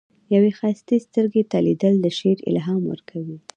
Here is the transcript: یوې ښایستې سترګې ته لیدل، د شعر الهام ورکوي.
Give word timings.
یوې 0.35 0.51
ښایستې 0.59 0.95
سترګې 1.07 1.43
ته 1.51 1.57
لیدل، 1.67 1.95
د 2.01 2.05
شعر 2.17 2.37
الهام 2.49 2.81
ورکوي. 2.91 3.37